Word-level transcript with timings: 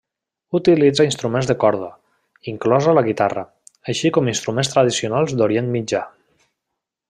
Utilitza 0.59 1.05
instruments 1.07 1.49
de 1.51 1.55
corda, 1.63 1.89
inclosa 2.53 2.95
la 2.99 3.03
guitarra, 3.09 3.45
així 3.95 4.13
com 4.17 4.33
instruments 4.35 4.73
tradicionals 4.77 5.37
d'Orient 5.43 5.71
Mitjà. 5.79 6.05